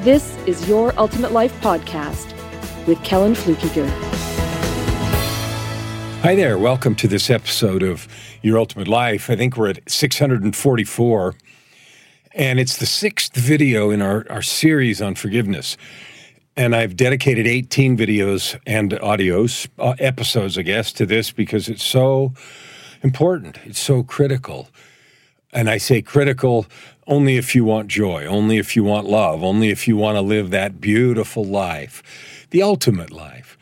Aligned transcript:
this 0.00 0.34
is 0.46 0.66
Your 0.66 0.98
Ultimate 0.98 1.30
Life 1.30 1.52
Podcast 1.60 2.34
with 2.86 3.02
Kellan 3.04 3.34
Fluckiger. 3.34 3.86
Hi 6.22 6.34
there. 6.34 6.58
Welcome 6.58 6.94
to 6.96 7.06
this 7.06 7.28
episode 7.28 7.82
of 7.82 8.08
Your 8.40 8.56
Ultimate 8.56 8.88
Life. 8.88 9.28
I 9.28 9.36
think 9.36 9.58
we're 9.58 9.68
at 9.68 9.90
644, 9.90 11.34
and 12.32 12.58
it's 12.58 12.78
the 12.78 12.86
sixth 12.86 13.36
video 13.36 13.90
in 13.90 14.00
our, 14.00 14.24
our 14.30 14.40
series 14.40 15.02
on 15.02 15.16
forgiveness. 15.16 15.76
And 16.56 16.74
I've 16.74 16.96
dedicated 16.96 17.46
18 17.46 17.98
videos 17.98 18.58
and 18.66 18.92
audios, 18.92 19.68
uh, 19.78 19.96
episodes, 19.98 20.56
I 20.56 20.62
guess, 20.62 20.92
to 20.92 21.04
this 21.04 21.30
because 21.30 21.68
it's 21.68 21.84
so 21.84 22.32
important. 23.02 23.58
It's 23.66 23.80
so 23.80 24.02
critical. 24.02 24.70
And 25.52 25.68
I 25.68 25.78
say 25.78 26.00
critical 26.00 26.66
only 27.06 27.36
if 27.36 27.54
you 27.54 27.64
want 27.64 27.88
joy, 27.88 28.24
only 28.24 28.58
if 28.58 28.76
you 28.76 28.84
want 28.84 29.08
love, 29.08 29.42
only 29.42 29.70
if 29.70 29.88
you 29.88 29.96
want 29.96 30.16
to 30.16 30.20
live 30.20 30.50
that 30.50 30.80
beautiful 30.80 31.44
life, 31.44 32.46
the 32.50 32.62
ultimate 32.62 33.10
life. 33.10 33.58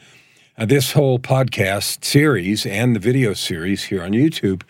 Uh, 0.59 0.67
this 0.67 0.93
whole 0.93 1.19
podcast 1.19 2.05
series 2.05 2.67
and 2.67 2.95
the 2.95 3.01
video 3.01 3.33
series 3.33 3.85
here 3.85 4.03
on 4.03 4.11
YouTube. 4.11 4.63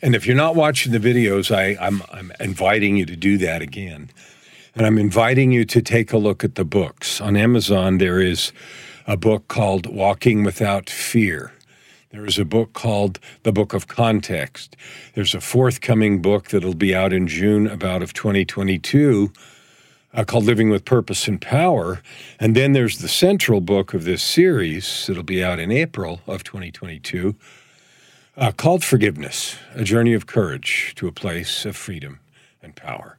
And 0.00 0.14
if 0.14 0.26
you're 0.26 0.36
not 0.36 0.54
watching 0.54 0.92
the 0.92 0.98
videos, 0.98 1.52
I, 1.52 1.76
I'm, 1.84 2.02
I'm 2.12 2.30
inviting 2.38 2.96
you 2.96 3.06
to 3.06 3.16
do 3.16 3.36
that 3.38 3.62
again. 3.62 4.10
And 4.76 4.86
I'm 4.86 4.98
inviting 4.98 5.50
you 5.50 5.64
to 5.64 5.82
take 5.82 6.12
a 6.12 6.18
look 6.18 6.44
at 6.44 6.54
the 6.54 6.64
books. 6.64 7.20
On 7.20 7.36
Amazon, 7.36 7.98
there 7.98 8.20
is 8.20 8.52
a 9.08 9.16
book 9.16 9.48
called 9.48 9.86
Walking 9.86 10.44
Without 10.44 10.88
Fear. 10.88 11.52
There 12.10 12.24
is 12.24 12.38
a 12.38 12.44
book 12.46 12.72
called 12.72 13.20
The 13.42 13.52
Book 13.52 13.74
of 13.74 13.86
Context. 13.86 14.76
There's 15.14 15.34
a 15.34 15.42
forthcoming 15.42 16.22
book 16.22 16.48
that'll 16.48 16.74
be 16.74 16.94
out 16.94 17.12
in 17.12 17.26
June 17.26 17.66
about 17.66 18.02
of 18.02 18.14
2022 18.14 19.30
uh, 20.14 20.24
called 20.24 20.44
Living 20.44 20.70
with 20.70 20.86
Purpose 20.86 21.28
and 21.28 21.38
Power. 21.38 22.00
And 22.40 22.56
then 22.56 22.72
there's 22.72 22.98
the 22.98 23.08
central 23.08 23.60
book 23.60 23.92
of 23.92 24.04
this 24.04 24.22
series 24.22 25.06
that'll 25.06 25.22
be 25.22 25.44
out 25.44 25.58
in 25.58 25.70
April 25.70 26.22
of 26.26 26.44
2022 26.44 27.36
uh, 28.38 28.52
called 28.52 28.82
Forgiveness 28.82 29.56
A 29.74 29.84
Journey 29.84 30.14
of 30.14 30.26
Courage 30.26 30.94
to 30.96 31.08
a 31.08 31.12
Place 31.12 31.66
of 31.66 31.76
Freedom 31.76 32.20
and 32.62 32.74
Power. 32.74 33.18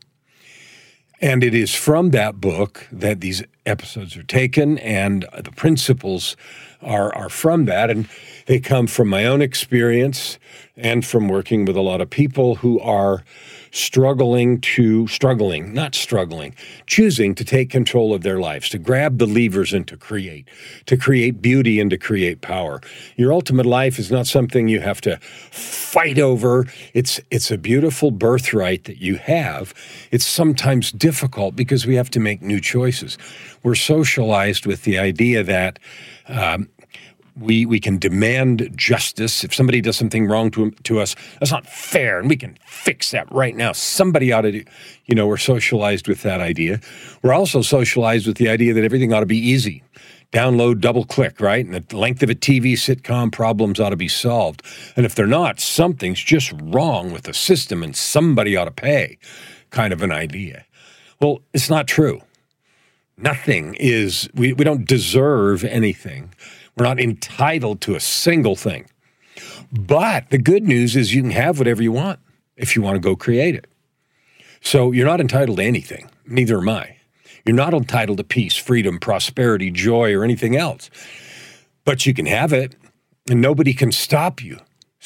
And 1.22 1.44
it 1.44 1.54
is 1.54 1.76
from 1.76 2.12
that 2.12 2.40
book 2.40 2.88
that 2.92 3.20
these 3.20 3.44
episodes 3.66 4.16
are 4.16 4.24
taken, 4.24 4.78
and 4.78 5.26
the 5.38 5.52
principles 5.52 6.38
are, 6.82 7.14
are 7.14 7.30
from 7.30 7.66
that. 7.66 7.90
And 7.90 8.08
they 8.46 8.60
come 8.60 8.88
from 8.88 9.10
my 9.10 9.26
own 9.26 9.42
experience 9.42 10.40
and 10.78 11.06
from 11.06 11.28
working 11.28 11.66
with 11.66 11.76
a 11.76 11.82
lot 11.82 12.00
of 12.00 12.10
people 12.10 12.56
who 12.56 12.80
are 12.80 13.24
struggling 13.72 14.60
to, 14.62 15.08
struggling, 15.08 15.74
not 15.74 15.96
struggling, 15.96 16.56
choosing 16.86 17.36
to 17.36 17.46
take 17.46 17.70
control 17.70 18.14
of 18.14 18.22
their 18.22 18.40
lives, 18.40 18.70
to 18.70 18.78
grab 18.78 19.18
the 19.18 19.26
levers 19.26 19.74
and 19.74 19.88
to 19.88 19.98
create, 19.98 20.48
to 20.86 20.98
create 20.98 21.42
beauty 21.42 21.80
and 21.80 21.90
to 21.90 21.98
create 21.98 22.42
power. 22.42 22.82
Your 23.16 23.34
ultimate 23.34 23.66
life 23.66 24.00
is 24.00 24.12
not 24.12 24.28
something 24.28 24.68
you 24.68 24.80
have 24.80 25.02
to 25.02 25.18
fight 25.52 26.20
over. 26.20 26.66
It's, 26.94 27.20
it's 27.32 27.52
a 27.52 27.58
beautiful 27.58 28.12
birthright 28.12 28.86
that 28.86 28.98
you 28.98 29.16
have. 29.18 29.74
It's 30.12 30.26
sometimes 30.26 30.92
difficult 30.92 31.56
because 31.56 31.86
we 31.86 31.96
have 31.96 32.10
to 32.12 32.20
make 32.20 32.42
new 32.42 32.60
choices. 32.60 33.18
We're 33.64 33.76
socialized 33.76 34.66
with 34.66 34.84
the 34.84 34.98
idea 34.98 35.44
that 35.44 35.80
um, 36.28 36.70
we 37.40 37.66
we 37.66 37.80
can 37.80 37.98
demand 37.98 38.70
justice. 38.76 39.44
If 39.44 39.54
somebody 39.54 39.82
does 39.82 39.98
something 39.98 40.28
wrong 40.28 40.52
to 40.52 40.72
to 40.72 41.00
us 41.00 41.16
that's 41.40 41.52
not 41.52 41.66
fair 41.66 42.20
and 42.20 42.30
we 42.30 42.36
can 42.36 42.58
fix 42.66 43.12
that 43.12 43.32
right 43.32 43.56
now. 43.56 43.72
Somebody 43.72 44.32
ought 44.32 44.42
to 44.42 44.52
do 44.52 44.64
you 45.06 45.16
know 45.16 45.28
we're 45.28 45.38
socialized 45.38 46.08
with 46.08 46.22
that 46.24 46.42
idea. 46.42 46.80
We're 47.22 47.34
also 47.34 47.62
socialized 47.62 48.28
with 48.28 48.38
the 48.38 48.50
idea 48.50 48.74
that 48.74 48.84
everything 48.84 49.14
ought 49.14 49.22
to 49.22 49.26
be 49.26 49.38
easy. 49.38 49.84
Download 50.32 50.80
double 50.80 51.06
click 51.06 51.40
right? 51.40 51.66
And 51.66 51.74
the 51.74 51.98
length 51.98 52.22
of 52.22 52.30
a 52.30 52.36
tv 52.36 52.74
sitcom 52.74 53.32
problems 53.32 53.80
ought 53.80 53.90
to 53.90 53.98
be 53.98 54.10
solved. 54.10 54.62
And 54.96 55.06
if 55.06 55.16
they're 55.16 55.28
not 55.28 55.60
something's 55.60 56.22
just 56.22 56.54
wrong 56.62 57.12
with 57.12 57.24
the 57.24 57.34
system 57.34 57.84
and 57.84 57.96
somebody 57.96 58.56
ought 58.56 58.66
to 58.66 58.72
pay 58.72 59.18
kind 59.70 59.94
of 59.94 60.02
an 60.02 60.12
idea. 60.12 60.66
Well 61.22 61.42
it's 61.54 61.70
not 61.70 61.88
true. 61.88 62.22
Nothing 63.18 63.76
is 63.76 64.30
we, 64.34 64.54
we 64.54 64.64
don't 64.64 64.86
deserve 64.86 65.64
anything 65.64 66.34
we're 66.80 66.86
not 66.86 67.00
entitled 67.00 67.82
to 67.82 67.96
a 67.96 68.00
single 68.00 68.56
thing. 68.56 68.86
But 69.72 70.30
the 70.30 70.38
good 70.38 70.64
news 70.64 70.96
is 70.96 71.14
you 71.14 71.22
can 71.22 71.32
have 71.32 71.60
whatever 71.60 71.84
you 71.84 71.92
want 71.92 72.20
if 72.56 72.76
you 72.76 72.82
want 72.82 72.96
to 72.96 73.00
go 73.00 73.16
create 73.16 73.56
it. 73.56 73.68
So 74.62 74.92
you're 74.92 75.06
not 75.06 75.22
entitled 75.22 75.58
to 75.58 75.64
anything. 75.64 76.10
Neither 76.26 76.58
am 76.58 76.70
I. 76.70 76.98
You're 77.46 77.56
not 77.56 77.74
entitled 77.74 78.18
to 78.18 78.24
peace, 78.24 78.56
freedom, 78.56 79.00
prosperity, 79.00 79.72
joy, 79.72 80.14
or 80.14 80.24
anything 80.24 80.56
else. 80.56 80.90
But 81.86 82.06
you 82.06 82.14
can 82.14 82.26
have 82.26 82.54
it, 82.54 82.76
and 83.30 83.42
nobody 83.42 83.74
can 83.74 83.92
stop 83.92 84.44
you. 84.44 84.60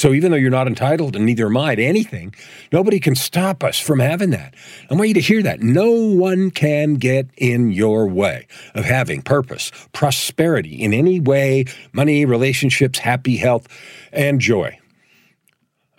So 0.03 0.11
even 0.11 0.31
though 0.31 0.37
you're 0.37 0.49
not 0.49 0.67
entitled, 0.67 1.15
and 1.15 1.25
neither 1.25 1.45
am 1.45 1.55
I, 1.55 1.75
to 1.75 1.81
anything, 1.81 2.35
nobody 2.73 2.99
can 2.99 3.15
stop 3.15 3.63
us 3.63 3.79
from 3.79 3.99
having 3.99 4.31
that. 4.31 4.53
I 4.91 4.95
want 4.95 5.07
you 5.07 5.13
to 5.13 5.21
hear 5.21 5.41
that. 5.43 5.61
No 5.61 5.91
one 5.91 6.51
can 6.51 6.95
get 6.95 7.29
in 7.37 7.71
your 7.71 8.05
way 8.05 8.45
of 8.75 8.83
having 8.83 9.21
purpose, 9.21 9.71
prosperity 9.93 10.75
in 10.75 10.93
any 10.93 11.21
way, 11.21 11.63
money, 11.93 12.25
relationships, 12.25 12.99
happy 12.99 13.37
health, 13.37 13.69
and 14.11 14.41
joy. 14.41 14.77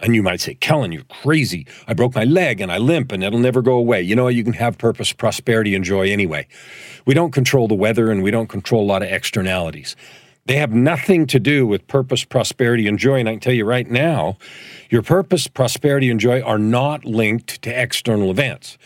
And 0.00 0.14
you 0.14 0.22
might 0.22 0.42
say, 0.42 0.54
Kellan, 0.56 0.92
you're 0.92 1.04
crazy. 1.04 1.66
I 1.88 1.94
broke 1.94 2.14
my 2.14 2.24
leg 2.24 2.60
and 2.60 2.70
I 2.70 2.76
limp 2.76 3.10
and 3.10 3.24
it'll 3.24 3.38
never 3.38 3.62
go 3.62 3.72
away. 3.72 4.02
You 4.02 4.16
know, 4.16 4.28
you 4.28 4.44
can 4.44 4.52
have 4.52 4.76
purpose, 4.76 5.14
prosperity, 5.14 5.74
and 5.74 5.82
joy 5.82 6.10
anyway. 6.10 6.46
We 7.06 7.14
don't 7.14 7.32
control 7.32 7.68
the 7.68 7.74
weather 7.74 8.10
and 8.10 8.22
we 8.22 8.30
don't 8.30 8.50
control 8.50 8.82
a 8.82 8.90
lot 8.90 9.02
of 9.02 9.08
externalities. 9.08 9.96
They 10.46 10.56
have 10.56 10.72
nothing 10.72 11.26
to 11.28 11.40
do 11.40 11.66
with 11.66 11.86
purpose, 11.86 12.24
prosperity, 12.24 12.86
and 12.86 12.98
joy. 12.98 13.20
And 13.20 13.28
I 13.28 13.32
can 13.32 13.40
tell 13.40 13.54
you 13.54 13.64
right 13.64 13.90
now, 13.90 14.36
your 14.90 15.02
purpose, 15.02 15.46
prosperity, 15.46 16.10
and 16.10 16.20
joy 16.20 16.42
are 16.42 16.58
not 16.58 17.04
linked 17.04 17.62
to 17.62 17.70
external 17.70 18.30
events. 18.30 18.76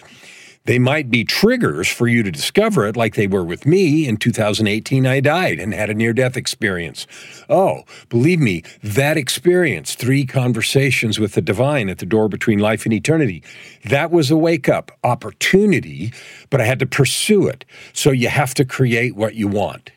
They 0.68 0.78
might 0.78 1.10
be 1.10 1.24
triggers 1.24 1.88
for 1.88 2.06
you 2.06 2.22
to 2.22 2.30
discover 2.30 2.86
it, 2.86 2.94
like 2.94 3.14
they 3.14 3.26
were 3.26 3.42
with 3.42 3.64
me 3.64 4.06
in 4.06 4.18
2018. 4.18 5.06
I 5.06 5.20
died 5.20 5.58
and 5.58 5.72
had 5.72 5.88
a 5.88 5.94
near 5.94 6.12
death 6.12 6.36
experience. 6.36 7.06
Oh, 7.48 7.84
believe 8.10 8.38
me, 8.38 8.62
that 8.82 9.16
experience, 9.16 9.94
three 9.94 10.26
conversations 10.26 11.18
with 11.18 11.32
the 11.32 11.40
divine 11.40 11.88
at 11.88 11.98
the 11.98 12.06
door 12.06 12.28
between 12.28 12.58
life 12.58 12.84
and 12.84 12.92
eternity, 12.92 13.42
that 13.86 14.10
was 14.10 14.30
a 14.30 14.36
wake 14.36 14.68
up 14.68 14.92
opportunity, 15.02 16.12
but 16.50 16.60
I 16.60 16.66
had 16.66 16.80
to 16.80 16.86
pursue 16.86 17.48
it. 17.48 17.64
So 17.94 18.10
you 18.10 18.28
have 18.28 18.52
to 18.54 18.66
create 18.66 19.16
what 19.16 19.36
you 19.36 19.48
want. 19.48 19.90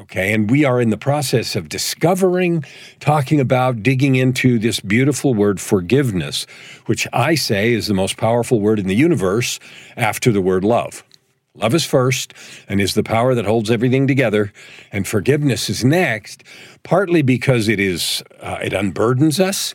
Okay, 0.00 0.32
and 0.32 0.50
we 0.50 0.64
are 0.64 0.80
in 0.80 0.88
the 0.88 0.96
process 0.96 1.54
of 1.54 1.68
discovering, 1.68 2.64
talking 3.00 3.38
about, 3.38 3.82
digging 3.82 4.14
into 4.14 4.58
this 4.58 4.80
beautiful 4.80 5.34
word 5.34 5.60
forgiveness, 5.60 6.46
which 6.86 7.06
I 7.12 7.34
say 7.34 7.74
is 7.74 7.86
the 7.86 7.92
most 7.92 8.16
powerful 8.16 8.60
word 8.60 8.78
in 8.78 8.86
the 8.86 8.94
universe 8.94 9.60
after 9.98 10.32
the 10.32 10.40
word 10.40 10.64
love. 10.64 11.04
Love 11.54 11.74
is 11.74 11.84
first 11.84 12.32
and 12.66 12.80
is 12.80 12.94
the 12.94 13.02
power 13.02 13.34
that 13.34 13.44
holds 13.44 13.70
everything 13.70 14.06
together, 14.06 14.54
and 14.90 15.06
forgiveness 15.06 15.68
is 15.68 15.84
next, 15.84 16.44
partly 16.82 17.20
because 17.20 17.68
it 17.68 17.78
is 17.78 18.22
uh, 18.40 18.58
it 18.62 18.72
unburdens 18.72 19.38
us. 19.38 19.74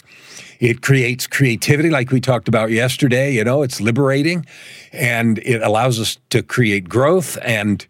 It 0.60 0.82
creates 0.82 1.28
creativity, 1.28 1.90
like 1.90 2.12
we 2.12 2.22
talked 2.22 2.48
about 2.48 2.72
yesterday. 2.72 3.34
You 3.34 3.44
know, 3.44 3.62
it's 3.62 3.82
liberating 3.82 4.46
and 4.94 5.38
it 5.40 5.62
allows 5.62 6.00
us 6.00 6.18
to 6.30 6.42
create 6.42 6.88
growth 6.88 7.38
and 7.44 7.86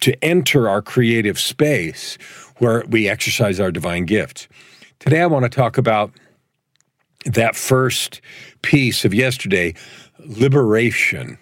to 0.00 0.24
enter 0.24 0.68
our 0.68 0.82
creative 0.82 1.38
space 1.38 2.16
where 2.58 2.84
we 2.88 3.08
exercise 3.08 3.60
our 3.60 3.70
divine 3.70 4.04
gifts. 4.04 4.48
Today, 5.00 5.20
I 5.20 5.26
want 5.26 5.44
to 5.44 5.48
talk 5.48 5.76
about 5.78 6.12
that 7.26 7.56
first 7.56 8.20
piece 8.62 9.04
of 9.04 9.12
yesterday 9.12 9.74
liberation. 10.18 11.38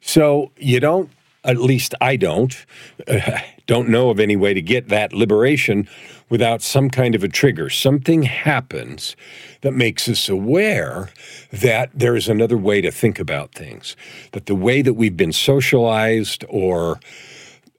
So, 0.00 0.52
you 0.56 0.80
don't, 0.80 1.10
at 1.44 1.58
least 1.58 1.94
I 2.00 2.16
don't, 2.16 2.66
uh, 3.06 3.40
don't 3.66 3.88
know 3.88 4.10
of 4.10 4.20
any 4.20 4.36
way 4.36 4.54
to 4.54 4.62
get 4.62 4.88
that 4.88 5.12
liberation 5.12 5.88
without 6.28 6.62
some 6.62 6.90
kind 6.90 7.14
of 7.14 7.22
a 7.22 7.28
trigger. 7.28 7.70
Something 7.70 8.22
happens 8.22 9.16
that 9.60 9.72
makes 9.72 10.08
us 10.08 10.28
aware 10.28 11.10
that 11.52 11.90
there 11.94 12.16
is 12.16 12.28
another 12.28 12.56
way 12.56 12.80
to 12.80 12.90
think 12.90 13.18
about 13.18 13.52
things, 13.52 13.96
that 14.32 14.46
the 14.46 14.54
way 14.54 14.82
that 14.82 14.94
we've 14.94 15.16
been 15.16 15.32
socialized 15.32 16.44
or 16.48 16.98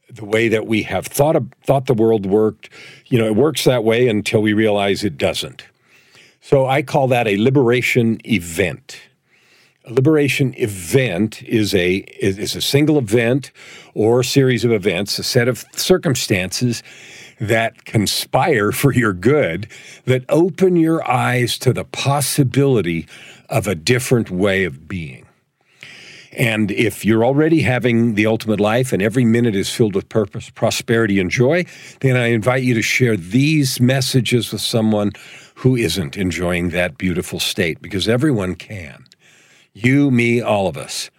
the 0.09 0.25
way 0.25 0.47
that 0.47 0.67
we 0.67 0.83
have 0.83 1.05
thought 1.05 1.35
of, 1.35 1.47
thought 1.63 1.85
the 1.85 1.93
world 1.93 2.25
worked. 2.25 2.69
You 3.07 3.19
know, 3.19 3.25
it 3.25 3.35
works 3.35 3.63
that 3.65 3.83
way 3.83 4.07
until 4.07 4.41
we 4.41 4.53
realize 4.53 5.03
it 5.03 5.17
doesn't. 5.17 5.65
So 6.41 6.65
I 6.65 6.81
call 6.81 7.07
that 7.09 7.27
a 7.27 7.37
liberation 7.37 8.19
event. 8.25 9.01
A 9.85 9.93
liberation 9.93 10.53
event 10.57 11.43
is 11.43 11.73
a 11.73 11.97
is 12.19 12.55
a 12.55 12.61
single 12.61 12.97
event 12.97 13.51
or 13.93 14.23
series 14.23 14.65
of 14.65 14.71
events, 14.71 15.17
a 15.19 15.23
set 15.23 15.47
of 15.47 15.65
circumstances 15.73 16.83
that 17.39 17.85
conspire 17.85 18.71
for 18.71 18.93
your 18.93 19.13
good, 19.13 19.67
that 20.05 20.25
open 20.29 20.75
your 20.75 21.07
eyes 21.09 21.57
to 21.59 21.71
the 21.71 21.85
possibility 21.85 23.07
of 23.49 23.67
a 23.67 23.75
different 23.75 24.29
way 24.29 24.63
of 24.63 24.87
being. 24.87 25.26
And 26.37 26.69
if 26.69 27.03
you're 27.03 27.25
already 27.25 27.61
having 27.61 28.13
the 28.13 28.27
ultimate 28.27 28.59
life 28.59 28.93
and 28.93 29.01
every 29.01 29.25
minute 29.25 29.55
is 29.55 29.71
filled 29.71 29.95
with 29.95 30.07
purpose, 30.07 30.51
prosperity, 30.51 31.19
and 31.19 31.31
joy, 31.31 31.65
then 32.01 32.15
I 32.15 32.27
invite 32.27 32.61
you 32.61 32.75
to 32.75 32.81
share 32.83 33.17
these 33.17 33.81
messages 33.81 34.51
with 34.51 34.61
someone 34.61 35.13
who 35.55 35.75
isn't 35.75 36.15
enjoying 36.15 36.69
that 36.69 36.99
beautiful 36.99 37.39
state 37.39 37.81
because 37.81 38.07
everyone 38.07 38.53
can. 38.53 39.05
You, 39.73 40.11
me, 40.11 40.39
all 40.39 40.67
of 40.67 40.77
us. 40.77 41.09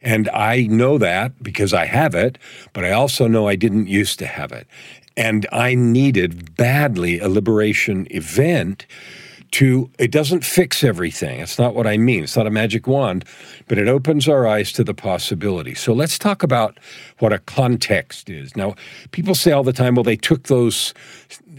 And 0.00 0.28
I 0.28 0.68
know 0.68 0.98
that 0.98 1.42
because 1.42 1.74
I 1.74 1.86
have 1.86 2.14
it, 2.14 2.38
but 2.72 2.84
I 2.84 2.92
also 2.92 3.26
know 3.26 3.48
I 3.48 3.56
didn't 3.56 3.88
used 3.88 4.20
to 4.20 4.26
have 4.26 4.52
it. 4.52 4.68
And 5.16 5.48
I 5.50 5.74
needed 5.74 6.54
badly 6.54 7.18
a 7.18 7.28
liberation 7.28 8.06
event 8.10 8.86
to 9.54 9.88
it 10.00 10.10
doesn't 10.10 10.44
fix 10.44 10.82
everything. 10.82 11.38
It's 11.38 11.60
not 11.60 11.76
what 11.76 11.86
I 11.86 11.96
mean. 11.96 12.24
It's 12.24 12.36
not 12.36 12.48
a 12.48 12.50
magic 12.50 12.88
wand, 12.88 13.24
but 13.68 13.78
it 13.78 13.86
opens 13.86 14.28
our 14.28 14.48
eyes 14.48 14.72
to 14.72 14.82
the 14.82 14.94
possibility. 14.94 15.76
So 15.76 15.92
let's 15.92 16.18
talk 16.18 16.42
about 16.42 16.76
what 17.20 17.32
a 17.32 17.38
context 17.38 18.28
is. 18.28 18.56
Now, 18.56 18.74
people 19.12 19.36
say 19.36 19.52
all 19.52 19.62
the 19.62 19.72
time, 19.72 19.94
well, 19.94 20.02
they 20.02 20.16
took 20.16 20.48
those 20.48 20.92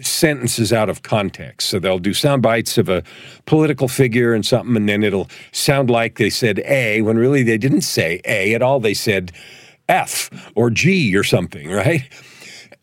sentences 0.01 0.73
out 0.73 0.89
of 0.89 1.03
context. 1.03 1.69
So 1.69 1.79
they'll 1.79 1.97
do 1.97 2.13
sound 2.13 2.41
bites 2.41 2.77
of 2.77 2.89
a 2.89 3.01
political 3.45 3.87
figure 3.87 4.33
and 4.33 4.45
something, 4.45 4.75
and 4.75 4.89
then 4.89 5.01
it'll 5.01 5.29
sound 5.53 5.89
like 5.89 6.17
they 6.17 6.29
said 6.29 6.59
A 6.65 7.01
when 7.01 7.17
really 7.17 7.43
they 7.43 7.57
didn't 7.57 7.81
say 7.81 8.19
A 8.25 8.53
at 8.53 8.61
all. 8.61 8.81
They 8.81 8.93
said 8.93 9.31
F 9.87 10.29
or 10.53 10.69
G 10.69 11.15
or 11.15 11.23
something, 11.23 11.69
right? 11.71 12.03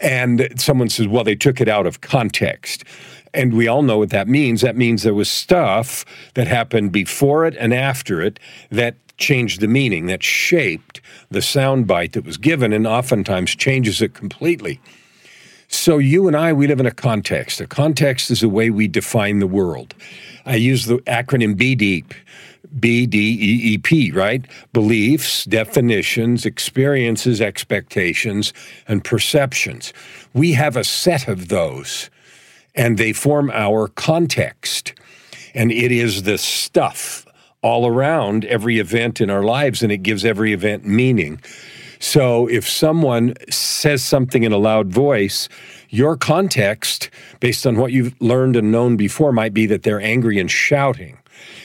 And 0.00 0.48
someone 0.56 0.88
says, 0.88 1.06
well, 1.06 1.22
they 1.22 1.36
took 1.36 1.60
it 1.60 1.68
out 1.68 1.86
of 1.86 2.00
context. 2.00 2.84
And 3.34 3.54
we 3.54 3.66
all 3.66 3.82
know 3.82 3.98
what 3.98 4.10
that 4.10 4.28
means. 4.28 4.60
That 4.60 4.76
means 4.76 5.02
there 5.02 5.14
was 5.14 5.30
stuff 5.30 6.04
that 6.34 6.46
happened 6.46 6.92
before 6.92 7.46
it 7.46 7.56
and 7.58 7.72
after 7.72 8.20
it 8.20 8.38
that 8.70 8.96
changed 9.16 9.60
the 9.60 9.68
meaning, 9.68 10.06
that 10.06 10.22
shaped 10.22 11.00
the 11.30 11.38
soundbite 11.38 12.12
that 12.12 12.24
was 12.24 12.36
given, 12.36 12.72
and 12.72 12.86
oftentimes 12.86 13.54
changes 13.54 14.02
it 14.02 14.14
completely. 14.14 14.80
So, 15.68 15.96
you 15.96 16.28
and 16.28 16.36
I, 16.36 16.52
we 16.52 16.66
live 16.66 16.80
in 16.80 16.86
a 16.86 16.90
context. 16.90 17.60
A 17.60 17.66
context 17.66 18.30
is 18.30 18.42
a 18.42 18.48
way 18.48 18.68
we 18.68 18.88
define 18.88 19.38
the 19.38 19.46
world. 19.46 19.94
I 20.44 20.56
use 20.56 20.84
the 20.84 20.98
acronym 20.98 21.54
BDEEP. 21.54 22.12
B 22.78 23.06
D 23.06 23.18
E 23.18 23.74
E 23.74 23.78
P, 23.78 24.10
right? 24.12 24.46
Beliefs, 24.72 25.44
definitions, 25.44 26.46
experiences, 26.46 27.40
expectations, 27.40 28.54
and 28.88 29.04
perceptions. 29.04 29.92
We 30.32 30.52
have 30.52 30.76
a 30.76 30.84
set 30.84 31.28
of 31.28 31.48
those 31.48 32.08
and 32.74 32.98
they 32.98 33.12
form 33.12 33.50
our 33.52 33.88
context. 33.88 34.94
And 35.54 35.70
it 35.70 35.92
is 35.92 36.22
the 36.22 36.38
stuff 36.38 37.26
all 37.62 37.86
around 37.86 38.44
every 38.46 38.78
event 38.78 39.20
in 39.20 39.30
our 39.30 39.42
lives, 39.42 39.82
and 39.82 39.92
it 39.92 39.98
gives 39.98 40.24
every 40.24 40.52
event 40.52 40.84
meaning. 40.84 41.40
So 42.00 42.48
if 42.48 42.68
someone 42.68 43.34
says 43.48 44.02
something 44.02 44.42
in 44.42 44.52
a 44.52 44.58
loud 44.58 44.88
voice, 44.88 45.48
your 45.88 46.16
context, 46.16 47.10
based 47.38 47.64
on 47.64 47.76
what 47.76 47.92
you've 47.92 48.20
learned 48.20 48.56
and 48.56 48.72
known 48.72 48.96
before, 48.96 49.32
might 49.32 49.54
be 49.54 49.66
that 49.66 49.84
they're 49.84 50.00
angry 50.00 50.40
and 50.40 50.50
shouting. 50.50 51.18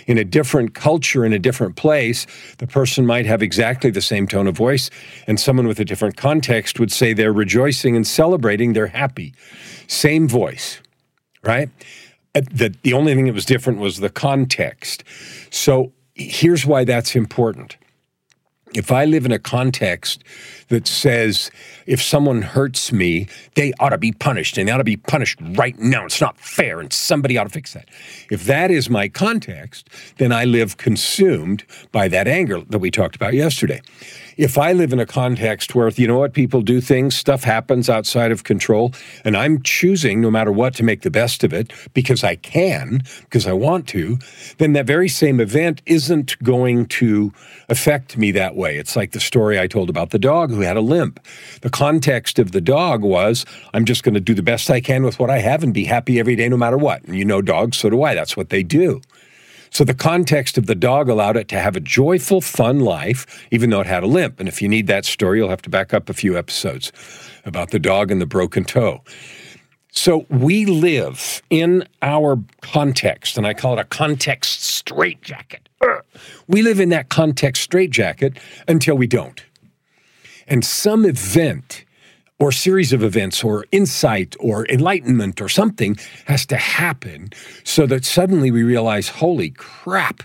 In 0.05 0.17
a 0.17 0.23
different 0.23 0.75
culture, 0.75 1.25
in 1.25 1.33
a 1.33 1.39
different 1.39 1.75
place, 1.75 2.27
the 2.59 2.67
person 2.67 3.05
might 3.05 3.25
have 3.25 3.41
exactly 3.41 3.89
the 3.89 4.01
same 4.01 4.27
tone 4.27 4.47
of 4.47 4.55
voice, 4.55 4.89
and 5.25 5.39
someone 5.39 5.67
with 5.67 5.79
a 5.79 5.85
different 5.85 6.17
context 6.17 6.79
would 6.79 6.91
say 6.91 7.13
they're 7.13 7.33
rejoicing 7.33 7.95
and 7.95 8.05
celebrating, 8.05 8.73
they're 8.73 8.87
happy. 8.87 9.33
Same 9.87 10.27
voice 10.27 10.81
right? 11.47 11.69
Uh, 12.35 12.41
the, 12.51 12.75
the 12.83 12.93
only 12.93 13.15
thing 13.15 13.25
that 13.25 13.33
was 13.33 13.45
different 13.45 13.79
was 13.79 13.97
the 13.97 14.09
context. 14.09 15.03
So 15.49 15.93
here's 16.13 16.65
why 16.65 16.83
that's 16.83 17.15
important. 17.15 17.77
If 18.75 18.91
I 18.91 19.05
live 19.05 19.25
in 19.25 19.31
a 19.31 19.39
context 19.39 20.23
that 20.69 20.87
says 20.87 21.51
if 21.85 22.01
someone 22.01 22.41
hurts 22.41 22.91
me, 22.91 23.27
they 23.55 23.73
ought 23.79 23.89
to 23.89 23.97
be 23.97 24.11
punished 24.11 24.57
and 24.57 24.67
they 24.67 24.71
ought 24.71 24.77
to 24.77 24.83
be 24.83 24.97
punished 24.97 25.39
right 25.53 25.77
now. 25.79 26.05
It's 26.05 26.21
not 26.21 26.37
fair 26.37 26.79
and 26.79 26.91
somebody 26.91 27.37
ought 27.37 27.45
to 27.45 27.49
fix 27.49 27.73
that. 27.73 27.89
If 28.29 28.45
that 28.45 28.71
is 28.71 28.89
my 28.89 29.07
context, 29.07 29.89
then 30.17 30.31
I 30.31 30.45
live 30.45 30.77
consumed 30.77 31.63
by 31.91 32.07
that 32.09 32.27
anger 32.27 32.61
that 32.61 32.79
we 32.79 32.91
talked 32.91 33.15
about 33.15 33.33
yesterday 33.33 33.81
if 34.37 34.57
I 34.57 34.71
live 34.71 34.93
in 34.93 34.99
a 34.99 35.05
context 35.05 35.73
where, 35.73 35.89
you 35.89 36.07
know 36.07 36.19
what, 36.19 36.33
people 36.33 36.61
do 36.61 36.79
things, 36.79 37.15
stuff 37.15 37.43
happens 37.43 37.89
outside 37.89 38.31
of 38.31 38.43
control, 38.43 38.93
and 39.25 39.35
I'm 39.35 39.63
choosing, 39.63 40.21
no 40.21 40.29
matter 40.29 40.51
what, 40.51 40.75
to 40.75 40.83
make 40.83 41.01
the 41.01 41.09
best 41.09 41.43
of 41.43 41.53
it 41.53 41.73
because 41.93 42.23
I 42.23 42.35
can, 42.35 43.01
because 43.21 43.47
I 43.47 43.53
want 43.53 43.87
to, 43.89 44.19
then 44.59 44.73
that 44.73 44.85
very 44.85 45.09
same 45.09 45.39
event 45.39 45.81
isn't 45.87 46.41
going 46.43 46.85
to 46.85 47.33
affect 47.67 48.17
me 48.17 48.31
that 48.31 48.55
way. 48.55 48.77
It's 48.77 48.95
like 48.95 49.11
the 49.11 49.19
story 49.19 49.59
I 49.59 49.67
told 49.67 49.89
about 49.89 50.11
the 50.11 50.19
dog 50.19 50.51
who 50.57 50.63
had 50.63 50.75
a 50.75 50.81
limp. 50.81 51.19
The 51.61 51.69
context 51.69 52.39
of 52.39 52.51
the 52.51 52.61
dog 52.61 53.03
was, 53.03 53.45
I'm 53.73 53.85
just 53.85 54.03
going 54.03 54.15
to 54.15 54.19
do 54.19 54.33
the 54.33 54.43
best 54.43 54.69
I 54.69 54.81
can 54.81 55.03
with 55.03 55.19
what 55.19 55.29
I 55.29 55.39
have 55.39 55.63
and 55.63 55.73
be 55.73 55.85
happy 55.85 56.19
every 56.19 56.35
day, 56.35 56.49
no 56.49 56.57
matter 56.57 56.77
what. 56.77 57.03
And 57.03 57.15
you 57.15 57.23
know 57.23 57.41
dogs, 57.41 57.77
so 57.77 57.89
do 57.89 58.03
I. 58.03 58.13
That's 58.13 58.35
what 58.35 58.49
they 58.49 58.63
do. 58.63 59.01
So 59.69 59.83
the 59.83 59.93
context 59.93 60.57
of 60.57 60.65
the 60.65 60.75
dog 60.75 61.09
allowed 61.09 61.37
it 61.37 61.47
to 61.49 61.59
have 61.59 61.75
a 61.75 61.81
joyful, 61.81 62.41
fun 62.41 62.79
life, 62.79 63.47
even 63.51 63.69
though 63.69 63.81
it 63.81 63.87
had 63.87 64.03
a 64.03 64.07
limp. 64.07 64.39
And 64.39 64.47
if 64.47 64.61
you 64.61 64.69
need 64.69 64.87
that 64.87 65.05
story, 65.05 65.39
you'll 65.39 65.49
have 65.49 65.61
to 65.63 65.69
back 65.69 65.93
up 65.93 66.09
a 66.09 66.13
few 66.13 66.37
episodes 66.37 66.91
about 67.45 67.71
the 67.71 67.79
dog 67.79 68.09
and 68.09 68.21
the 68.21 68.25
broken 68.25 68.63
toe. 68.63 69.03
So 69.91 70.25
we 70.29 70.65
live 70.65 71.41
in 71.49 71.87
our 72.01 72.39
context, 72.61 73.37
and 73.37 73.47
I 73.47 73.53
call 73.53 73.77
it 73.77 73.81
a 73.81 73.83
context 73.85 74.63
straitjacket. 74.63 75.67
We 76.47 76.61
live 76.61 76.79
in 76.79 76.89
that 76.89 77.09
context 77.09 77.63
straitjacket 77.63 78.37
until 78.67 78.95
we 78.95 79.07
don't. 79.07 79.43
And 80.47 80.63
some 80.63 81.05
event 81.05 81.85
or 82.39 82.51
series 82.51 82.93
of 82.93 83.03
events 83.03 83.43
or 83.43 83.65
insight 83.71 84.35
or 84.39 84.67
enlightenment 84.67 85.41
or 85.41 85.49
something 85.49 85.97
has 86.25 86.45
to 86.45 86.57
happen 86.57 87.29
so 87.63 87.85
that 87.87 88.05
suddenly 88.05 88.51
we 88.51 88.63
realize, 88.63 89.09
holy 89.09 89.49
crap, 89.49 90.23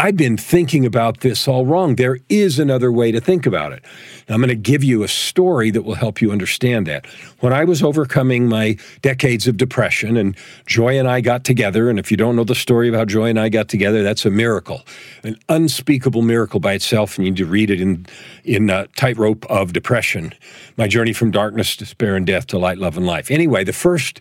I've 0.00 0.16
been 0.16 0.36
thinking 0.36 0.86
about 0.86 1.20
this 1.20 1.48
all 1.48 1.66
wrong. 1.66 1.96
There 1.96 2.18
is 2.28 2.60
another 2.60 2.92
way 2.92 3.10
to 3.10 3.20
think 3.20 3.46
about 3.46 3.72
it. 3.72 3.84
I'm 4.28 4.36
going 4.36 4.48
to 4.48 4.54
give 4.54 4.84
you 4.84 5.02
a 5.02 5.08
story 5.08 5.72
that 5.72 5.82
will 5.82 5.96
help 5.96 6.22
you 6.22 6.30
understand 6.30 6.86
that. 6.86 7.04
When 7.40 7.52
I 7.52 7.64
was 7.64 7.82
overcoming 7.82 8.46
my 8.46 8.76
decades 9.02 9.48
of 9.48 9.56
depression, 9.56 10.16
and 10.16 10.36
Joy 10.66 11.00
and 11.00 11.08
I 11.08 11.20
got 11.20 11.42
together, 11.42 11.90
and 11.90 11.98
if 11.98 12.12
you 12.12 12.16
don't 12.16 12.36
know 12.36 12.44
the 12.44 12.54
story 12.54 12.88
of 12.88 12.94
how 12.94 13.06
Joy 13.06 13.28
and 13.28 13.40
I 13.40 13.48
got 13.48 13.68
together, 13.68 14.04
that's 14.04 14.24
a 14.24 14.30
miracle, 14.30 14.82
an 15.24 15.36
unspeakable 15.48 16.22
miracle 16.22 16.60
by 16.60 16.74
itself, 16.74 17.16
and 17.16 17.24
you 17.24 17.32
need 17.32 17.38
to 17.38 17.46
read 17.46 17.68
it 17.68 17.80
in 17.80 18.06
in 18.44 18.70
uh, 18.70 18.86
Tightrope 18.94 19.46
of 19.46 19.72
Depression: 19.72 20.32
My 20.76 20.86
Journey 20.86 21.12
from 21.12 21.32
Darkness, 21.32 21.74
Despair, 21.74 22.14
and 22.14 22.24
Death 22.24 22.46
to 22.48 22.58
Light, 22.58 22.78
Love, 22.78 22.96
and 22.96 23.06
Life. 23.06 23.32
Anyway, 23.32 23.64
the 23.64 23.72
first 23.72 24.20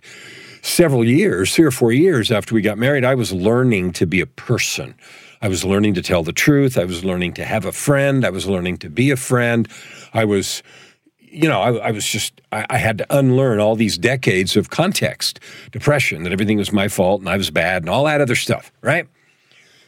several 0.62 1.04
years, 1.04 1.56
three 1.56 1.66
or 1.66 1.72
four 1.72 1.92
years 1.92 2.32
after 2.32 2.56
we 2.56 2.62
got 2.62 2.78
married, 2.78 3.06
I 3.06 3.16
was 3.16 3.32
learning 3.32 3.94
to 3.94 4.06
be 4.06 4.22
a 4.22 4.26
person. 4.26 4.96
I 5.42 5.48
was 5.48 5.64
learning 5.64 5.94
to 5.96 6.02
tell 6.02 6.24
the 6.24 6.34
truth. 6.34 6.78
I 6.78 6.86
was 6.86 7.04
learning 7.04 7.34
to 7.34 7.46
have 7.46 7.66
a 7.66 7.72
friend. 7.72 8.26
I 8.26 8.30
was 8.30 8.48
learning 8.48 8.78
to 8.80 8.90
be 8.90 9.12
a 9.12 9.18
friend. 9.18 9.68
I 10.14 10.26
was, 10.26 10.64
you 11.20 11.48
know, 11.48 11.62
I, 11.62 11.90
I 11.90 11.92
was 11.92 12.06
just, 12.06 12.42
I, 12.52 12.66
I, 12.70 12.78
had 12.78 12.98
to 13.00 13.18
unlearn 13.18 13.60
all 13.60 13.76
these 13.76 13.98
decades 13.98 14.58
of 14.58 14.70
context, 14.70 15.40
depression, 15.72 16.24
that 16.24 16.34
everything 16.34 16.58
was 16.58 16.72
my 16.72 16.88
fault 16.88 17.22
and 17.22 17.30
I 17.30 17.38
was 17.38 17.52
bad 17.52 17.84
and 17.84 17.90
all 17.90 18.06
that 18.06 18.20
other 18.20 18.36
stuff, 18.36 18.72
right? 18.82 19.08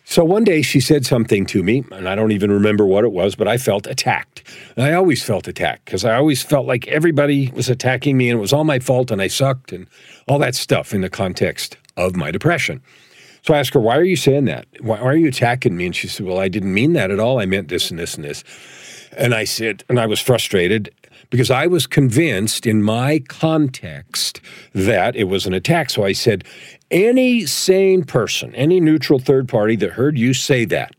So 0.10 0.26
one 0.26 0.44
day 0.44 0.64
she 0.64 0.80
said 0.80 1.06
something 1.06 1.46
to 1.46 1.62
me, 1.62 1.84
and 1.92 2.10
I 2.10 2.16
don't 2.16 2.32
even 2.32 2.52
remember 2.52 2.84
what 2.84 3.04
it 3.04 3.12
was, 3.12 3.36
but 3.36 3.48
I 3.48 3.60
felt 3.60 3.86
attacked. 3.86 4.42
And 4.76 4.84
I 4.84 4.94
always 4.94 5.24
felt 5.24 5.48
attacked 5.48 5.86
because 5.86 6.04
I 6.04 6.16
always 6.16 6.42
felt 6.42 6.66
like 6.66 6.88
everybody 6.88 7.52
was 7.52 7.70
attacking 7.70 8.18
me 8.18 8.28
and 8.32 8.40
it 8.40 8.42
was 8.42 8.52
all 8.52 8.64
my 8.64 8.80
fault 8.80 9.12
and 9.12 9.22
I 9.22 9.28
sucked 9.28 9.72
and 9.72 9.86
all 10.28 10.40
that 10.40 10.56
stuff 10.56 10.96
in 10.96 11.02
the 11.02 11.12
context 11.12 11.78
of 11.96 12.16
my 12.16 12.32
depression. 12.32 12.82
So 13.44 13.54
I 13.54 13.60
asked 13.60 13.76
her, 13.76 13.80
Why 13.80 13.98
are 13.98 14.04
you 14.04 14.16
saying 14.16 14.46
that? 14.46 14.66
Why, 14.82 15.00
why 15.00 15.10
are 15.10 15.16
you 15.16 15.28
attacking 15.28 15.78
me? 15.78 15.86
And 15.86 15.96
she 15.96 16.08
said, 16.08 16.26
Well, 16.26 16.40
I 16.40 16.48
didn't 16.48 16.74
mean 16.74 16.94
that 16.94 17.12
at 17.12 17.20
all. 17.20 17.40
I 17.40 17.46
meant 17.46 17.68
this 17.68 17.92
and 17.92 18.00
this 18.00 18.16
and 18.16 18.26
this. 18.26 18.44
And 19.16 19.36
I 19.36 19.44
said, 19.44 19.84
and 19.90 20.00
I 20.00 20.08
was 20.08 20.20
frustrated 20.20 20.90
because 21.30 21.52
I 21.52 21.68
was 21.68 21.86
convinced 21.86 22.66
in 22.66 22.82
my 22.82 23.20
context 23.28 24.42
that 24.74 25.16
it 25.16 25.26
was 25.26 25.46
an 25.46 25.54
attack. 25.54 25.90
So 25.90 26.04
I 26.04 26.14
said, 26.14 26.44
any 26.90 27.46
sane 27.46 28.04
person, 28.04 28.56
any 28.56 28.80
neutral 28.80 29.20
third 29.20 29.48
party 29.48 29.76
that 29.78 29.92
heard 29.92 30.18
you 30.18 30.34
say 30.34 30.66
that 30.66 30.96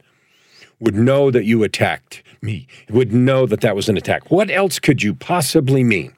would 0.78 0.94
know 0.94 1.30
that 1.30 1.44
you 1.44 1.62
attacked 1.62 2.22
me 2.42 2.66
would 2.88 3.12
know 3.12 3.44
that 3.46 3.60
that 3.60 3.76
was 3.76 3.88
an 3.88 3.96
attack. 3.96 4.30
What 4.30 4.50
else 4.50 4.78
could 4.78 5.02
you 5.02 5.14
possibly 5.14 5.84
mean? 5.84 6.14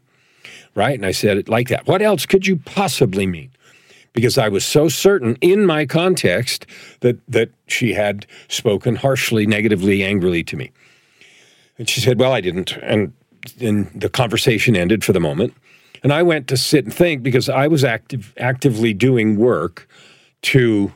Right? 0.75 0.95
And 0.95 1.05
I 1.05 1.11
said 1.13 1.37
it 1.37 1.49
like 1.49 1.69
that. 1.69 1.87
What 1.87 2.03
else 2.03 2.27
could 2.27 2.47
you 2.47 2.57
possibly 2.57 3.27
mean? 3.27 3.51
Because 4.13 4.39
I 4.39 4.49
was 4.49 4.65
so 4.65 4.89
certain 4.89 5.37
in 5.41 5.65
my 5.67 5.87
context 5.87 6.67
that 7.01 7.19
that 7.29 7.51
she 7.67 7.95
had 7.95 8.27
spoken 8.49 8.97
harshly, 8.97 9.47
negatively, 9.47 10.05
angrily 10.05 10.45
to 10.45 10.57
me. 10.57 10.71
And 11.79 11.89
she 11.89 12.01
said, 12.01 12.21
Well, 12.21 12.33
I 12.33 12.41
didn't. 12.41 12.73
And 12.83 13.13
then 13.57 13.91
the 13.95 14.09
conversation 14.09 14.77
ended 14.77 15.05
for 15.05 15.13
the 15.13 15.21
moment. 15.21 15.55
And 16.03 16.13
I 16.13 16.23
went 16.23 16.49
to 16.49 16.57
sit 16.57 16.85
and 16.85 16.93
think 16.93 17.23
because 17.23 17.49
I 17.49 17.69
was 17.69 17.85
active, 17.85 18.35
actively 18.37 18.93
doing 18.93 19.37
work 19.37 19.89
to 20.43 20.93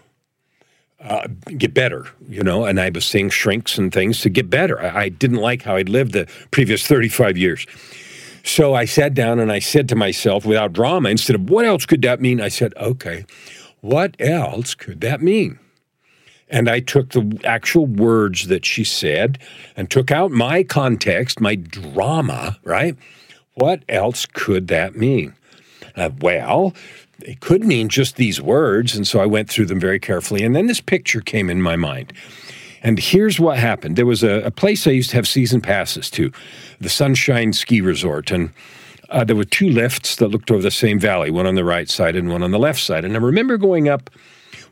uh, 1.00 1.28
get 1.56 1.72
better, 1.72 2.06
you 2.28 2.42
know, 2.42 2.64
and 2.64 2.80
I 2.80 2.90
was 2.90 3.06
seeing 3.06 3.30
shrinks 3.30 3.78
and 3.78 3.92
things 3.92 4.20
to 4.22 4.28
get 4.28 4.50
better. 4.50 4.80
I, 4.80 5.02
I 5.02 5.08
didn't 5.08 5.38
like 5.38 5.62
how 5.62 5.76
I'd 5.76 5.88
lived 5.88 6.12
the 6.12 6.26
previous 6.50 6.86
35 6.86 7.36
years. 7.36 7.66
So 8.42 8.74
I 8.74 8.84
sat 8.84 9.14
down 9.14 9.38
and 9.38 9.52
I 9.52 9.58
said 9.58 9.88
to 9.90 9.96
myself, 9.96 10.44
without 10.44 10.72
drama, 10.72 11.10
instead 11.10 11.36
of 11.36 11.50
what 11.50 11.64
else 11.64 11.84
could 11.86 12.02
that 12.02 12.20
mean? 12.20 12.40
I 12.40 12.48
said, 12.48 12.72
okay, 12.76 13.26
what 13.80 14.16
else 14.18 14.74
could 14.74 15.00
that 15.02 15.20
mean? 15.20 15.58
And 16.48 16.68
I 16.68 16.80
took 16.80 17.10
the 17.10 17.40
actual 17.44 17.86
words 17.86 18.46
that 18.48 18.64
she 18.64 18.84
said 18.84 19.38
and 19.76 19.90
took 19.90 20.10
out 20.10 20.30
my 20.30 20.62
context, 20.62 21.40
my 21.40 21.56
drama, 21.56 22.56
right? 22.62 22.96
What 23.54 23.82
else 23.88 24.26
could 24.26 24.68
that 24.68 24.94
mean? 24.94 25.34
Uh, 25.96 26.10
well, 26.20 26.74
it 27.20 27.40
could 27.40 27.64
mean 27.64 27.88
just 27.88 28.16
these 28.16 28.40
words. 28.40 28.94
And 28.94 29.06
so 29.06 29.20
I 29.20 29.26
went 29.26 29.48
through 29.48 29.66
them 29.66 29.80
very 29.80 29.98
carefully. 29.98 30.44
And 30.44 30.54
then 30.54 30.66
this 30.66 30.80
picture 30.80 31.20
came 31.20 31.50
in 31.50 31.62
my 31.62 31.76
mind. 31.76 32.12
And 32.82 32.98
here's 32.98 33.40
what 33.40 33.58
happened 33.58 33.96
there 33.96 34.06
was 34.06 34.22
a, 34.22 34.42
a 34.42 34.50
place 34.50 34.86
I 34.86 34.90
used 34.90 35.10
to 35.10 35.16
have 35.16 35.26
season 35.26 35.60
passes 35.60 36.10
to, 36.10 36.30
the 36.80 36.88
Sunshine 36.88 37.52
Ski 37.52 37.80
Resort. 37.80 38.30
And 38.30 38.52
uh, 39.08 39.24
there 39.24 39.36
were 39.36 39.44
two 39.44 39.70
lifts 39.70 40.16
that 40.16 40.28
looked 40.28 40.50
over 40.50 40.62
the 40.62 40.70
same 40.70 41.00
valley, 41.00 41.30
one 41.30 41.46
on 41.46 41.54
the 41.54 41.64
right 41.64 41.88
side 41.88 42.14
and 42.14 42.28
one 42.30 42.42
on 42.42 42.50
the 42.50 42.58
left 42.58 42.80
side. 42.80 43.04
And 43.04 43.16
I 43.16 43.18
remember 43.20 43.56
going 43.56 43.88
up 43.88 44.10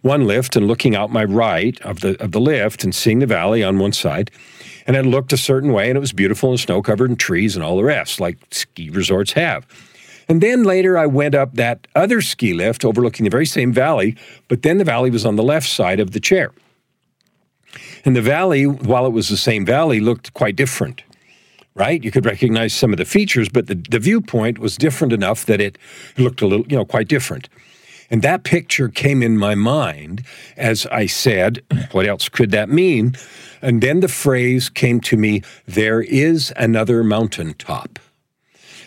one 0.04 0.26
lift 0.26 0.54
and 0.54 0.68
looking 0.68 0.94
out 0.94 1.10
my 1.10 1.24
right 1.24 1.80
of 1.80 2.00
the 2.00 2.22
of 2.22 2.32
the 2.32 2.40
lift 2.40 2.84
and 2.84 2.94
seeing 2.94 3.20
the 3.20 3.26
valley 3.26 3.64
on 3.64 3.78
one 3.78 3.92
side. 3.92 4.30
And 4.86 4.96
it 4.96 5.06
looked 5.06 5.32
a 5.32 5.38
certain 5.38 5.72
way, 5.72 5.88
and 5.88 5.96
it 5.96 6.00
was 6.00 6.12
beautiful 6.12 6.50
and 6.50 6.60
snow 6.60 6.82
covered 6.82 7.08
and 7.08 7.18
trees 7.18 7.56
and 7.56 7.64
all 7.64 7.78
the 7.78 7.84
rest, 7.84 8.20
like 8.20 8.36
ski 8.50 8.90
resorts 8.90 9.32
have. 9.32 9.66
And 10.28 10.42
then 10.42 10.62
later 10.62 10.98
I 10.98 11.06
went 11.06 11.34
up 11.34 11.54
that 11.54 11.86
other 11.94 12.20
ski 12.20 12.52
lift 12.52 12.84
overlooking 12.84 13.24
the 13.24 13.30
very 13.30 13.46
same 13.46 13.72
valley, 13.72 14.14
but 14.48 14.60
then 14.60 14.76
the 14.76 14.84
valley 14.84 15.10
was 15.10 15.24
on 15.24 15.36
the 15.36 15.42
left 15.42 15.68
side 15.68 16.00
of 16.00 16.10
the 16.10 16.20
chair. 16.20 16.52
And 18.04 18.14
the 18.14 18.22
valley, 18.22 18.66
while 18.66 19.06
it 19.06 19.12
was 19.12 19.30
the 19.30 19.38
same 19.38 19.64
valley, 19.64 20.00
looked 20.00 20.34
quite 20.34 20.54
different, 20.54 21.02
right? 21.74 22.04
You 22.04 22.10
could 22.10 22.26
recognize 22.26 22.74
some 22.74 22.92
of 22.92 22.98
the 22.98 23.06
features, 23.06 23.48
but 23.48 23.68
the, 23.68 23.74
the 23.74 23.98
viewpoint 23.98 24.58
was 24.58 24.76
different 24.76 25.14
enough 25.14 25.46
that 25.46 25.62
it 25.62 25.78
looked 26.18 26.42
a 26.42 26.46
little, 26.46 26.66
you 26.68 26.76
know, 26.76 26.84
quite 26.84 27.08
different. 27.08 27.48
And 28.14 28.22
that 28.22 28.44
picture 28.44 28.88
came 28.88 29.24
in 29.24 29.36
my 29.36 29.56
mind 29.56 30.22
as 30.56 30.86
I 30.86 31.06
said, 31.06 31.64
What 31.90 32.06
else 32.06 32.28
could 32.28 32.52
that 32.52 32.68
mean? 32.68 33.16
And 33.60 33.82
then 33.82 33.98
the 33.98 34.06
phrase 34.06 34.68
came 34.68 35.00
to 35.00 35.16
me, 35.16 35.42
There 35.66 36.00
is 36.00 36.52
another 36.56 37.02
mountaintop. 37.02 37.98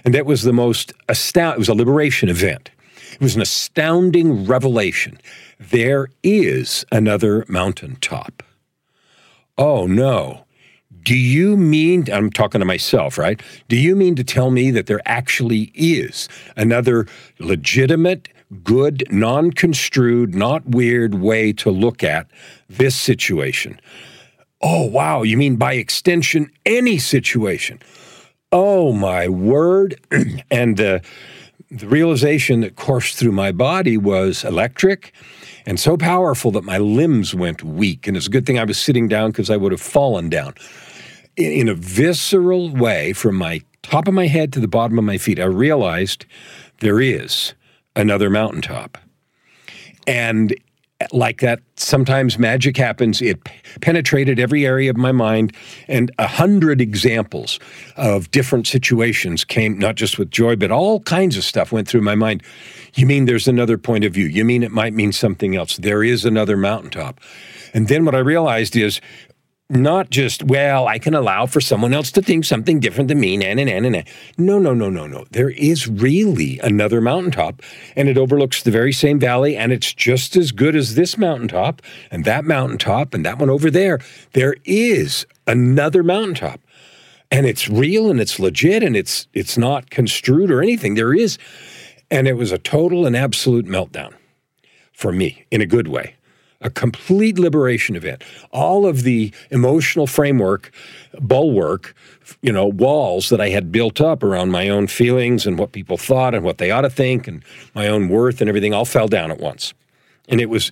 And 0.05 0.13
that 0.13 0.25
was 0.25 0.43
the 0.43 0.53
most 0.53 0.93
astounding, 1.10 1.55
it 1.55 1.60
was 1.60 1.67
a 1.67 1.74
liberation 1.74 2.29
event. 2.29 2.69
It 3.12 3.19
was 3.19 3.36
an 3.36 3.41
astounding 3.41 4.46
revelation. 4.46 5.19
There 5.60 6.07
is 6.24 6.86
another 6.89 7.43
mountaintop. 7.50 8.43
Oh 9.57 9.88
no. 9.88 10.46
Do 11.03 11.17
you 11.17 11.57
mean, 11.57 12.05
I'm 12.13 12.29
talking 12.29 12.60
to 12.60 12.65
myself, 12.65 13.17
right? 13.17 13.41
Do 13.67 13.75
you 13.75 13.93
mean 13.93 14.15
to 14.15 14.24
tell 14.24 14.51
me 14.51 14.72
that 14.72 14.86
there 14.86 15.01
actually 15.05 15.72
is 15.74 16.29
another 16.55 17.07
legitimate, 17.39 18.29
good, 18.63 19.03
non 19.11 19.51
construed, 19.51 20.35
not 20.35 20.65
weird 20.65 21.15
way 21.15 21.53
to 21.53 21.71
look 21.71 22.03
at 22.03 22.27
this 22.69 22.95
situation. 22.95 23.79
Oh, 24.61 24.85
wow. 24.85 25.23
You 25.23 25.37
mean 25.37 25.55
by 25.57 25.73
extension, 25.73 26.51
any 26.65 26.97
situation? 26.97 27.79
Oh, 28.51 28.91
my 28.91 29.27
word. 29.27 29.99
and 30.51 30.77
the, 30.77 31.01
the 31.69 31.87
realization 31.87 32.61
that 32.61 32.75
coursed 32.75 33.17
through 33.17 33.33
my 33.33 33.51
body 33.51 33.97
was 33.97 34.43
electric 34.43 35.13
and 35.65 35.79
so 35.79 35.97
powerful 35.97 36.49
that 36.51 36.63
my 36.63 36.77
limbs 36.77 37.35
went 37.35 37.61
weak. 37.61 38.07
And 38.07 38.15
it's 38.15 38.27
a 38.27 38.29
good 38.29 38.45
thing 38.45 38.57
I 38.57 38.63
was 38.63 38.79
sitting 38.79 39.07
down 39.07 39.31
because 39.31 39.49
I 39.49 39.57
would 39.57 39.73
have 39.73 39.81
fallen 39.81 40.29
down. 40.29 40.53
In, 41.35 41.51
in 41.51 41.69
a 41.69 41.75
visceral 41.75 42.69
way, 42.69 43.13
from 43.13 43.35
my 43.35 43.61
top 43.83 44.07
of 44.07 44.13
my 44.13 44.27
head 44.27 44.53
to 44.53 44.59
the 44.59 44.67
bottom 44.67 44.97
of 44.97 45.03
my 45.03 45.17
feet, 45.17 45.39
I 45.39 45.45
realized 45.45 46.25
there 46.79 47.01
is 47.01 47.53
another 47.97 48.29
mountaintop. 48.29 48.97
And 50.05 50.55
like 51.11 51.41
that, 51.41 51.59
sometimes 51.75 52.39
magic 52.39 52.77
happens. 52.77 53.21
It 53.21 53.37
penetrated 53.81 54.39
every 54.39 54.65
area 54.65 54.89
of 54.89 54.97
my 54.97 55.11
mind, 55.11 55.55
and 55.87 56.11
a 56.17 56.25
hundred 56.25 56.81
examples 56.81 57.59
of 57.97 58.31
different 58.31 58.65
situations 58.65 59.43
came, 59.43 59.77
not 59.77 59.95
just 59.95 60.17
with 60.17 60.31
joy, 60.31 60.55
but 60.55 60.71
all 60.71 61.01
kinds 61.01 61.37
of 61.37 61.43
stuff 61.43 61.71
went 61.71 61.87
through 61.87 62.01
my 62.01 62.15
mind. 62.15 62.41
You 62.95 63.05
mean 63.05 63.25
there's 63.25 63.47
another 63.47 63.77
point 63.77 64.05
of 64.05 64.13
view? 64.13 64.25
You 64.25 64.43
mean 64.43 64.63
it 64.63 64.71
might 64.71 64.93
mean 64.93 65.11
something 65.11 65.55
else? 65.55 65.77
There 65.77 66.03
is 66.03 66.25
another 66.25 66.57
mountaintop. 66.57 67.19
And 67.73 67.89
then 67.89 68.05
what 68.05 68.15
I 68.15 68.19
realized 68.19 68.75
is 68.75 68.99
not 69.69 70.09
just, 70.09 70.43
well, 70.43 70.88
I 70.88 70.97
can 70.97 71.13
allow 71.13 71.45
for 71.45 71.59
someone 71.59 71.93
else 71.93 72.12
to 72.12 72.21
think 72.21 72.45
something 72.45 72.79
different 72.79 73.09
than 73.09 73.19
me, 73.19 73.36
nah, 73.36 73.53
nah, 73.53 73.79
nah, 73.79 73.89
nah. 73.89 74.03
No, 74.38 74.59
no, 74.59 74.74
no, 74.74 74.89
no, 74.89 75.07
no. 75.07 75.25
There 75.31 75.50
is 75.50 75.88
really 75.88 76.59
another 76.63 77.01
mountaintop, 77.01 77.62
and 77.95 78.07
it 78.07 78.17
overlooks 78.17 78.63
the 78.63 78.71
very 78.71 78.93
same 78.93 79.19
valley, 79.19 79.57
and 79.57 79.74
it's 79.74 79.93
just 79.93 80.38
as 80.38 80.53
good 80.53 80.75
as 80.75 80.95
this 80.95 81.17
mountaintop, 81.17 81.81
and 82.12 82.24
that 82.24 82.45
mountaintop, 82.45 83.13
and 83.13 83.25
that 83.25 83.39
one 83.39 83.50
over 83.50 83.69
there. 83.69 84.00
There 84.31 84.55
is 84.63 85.25
another 85.45 86.01
mountaintop. 86.01 86.62
And 87.29 87.45
it's 87.45 87.67
real 87.67 88.09
and 88.09 88.21
it's 88.21 88.39
legit 88.39 88.83
and 88.83 88.95
it's 88.95 89.27
it's 89.33 89.57
not 89.57 89.89
construed 89.89 90.50
or 90.50 90.62
anything. 90.62 90.95
There 90.95 91.13
is. 91.13 91.38
And 92.09 92.25
it 92.25 92.38
was 92.38 92.53
a 92.53 92.57
total 92.57 93.05
and 93.05 93.17
absolute 93.17 93.65
meltdown 93.65 94.13
for 94.93 95.12
me 95.12 95.43
in 95.51 95.59
a 95.59 95.65
good 95.65 95.89
way 95.89 96.15
a 96.61 96.69
complete 96.69 97.37
liberation 97.37 97.95
event. 97.95 98.23
All 98.51 98.85
of 98.85 99.03
the 99.03 99.31
emotional 99.51 100.07
framework, 100.07 100.71
bulwark, 101.19 101.93
you 102.41 102.51
know, 102.51 102.65
walls 102.65 103.29
that 103.29 103.39
I 103.39 103.49
had 103.49 103.71
built 103.71 104.01
up 104.01 104.23
around 104.23 104.49
my 104.49 104.69
own 104.69 104.87
feelings 104.87 105.45
and 105.45 105.57
what 105.57 105.71
people 105.71 105.97
thought 105.97 106.33
and 106.33 106.43
what 106.43 106.57
they 106.57 106.71
ought 106.71 106.81
to 106.81 106.89
think 106.89 107.27
and 107.27 107.43
my 107.75 107.87
own 107.87 108.09
worth 108.09 108.41
and 108.41 108.49
everything 108.49 108.73
all 108.73 108.85
fell 108.85 109.07
down 109.07 109.31
at 109.31 109.39
once. 109.39 109.73
And 110.27 110.41
it 110.41 110.49
was 110.49 110.71